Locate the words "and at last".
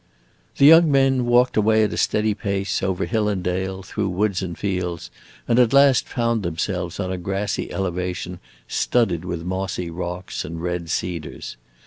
5.47-6.07